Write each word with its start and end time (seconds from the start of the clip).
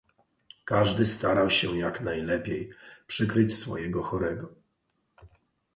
"Każdy 0.65 1.05
starał 1.05 1.49
się 1.49 1.77
jak 1.77 2.01
najlepiej 2.01 2.69
przykryć 3.07 3.55
swojego 3.57 4.03
chorego." 4.03 4.51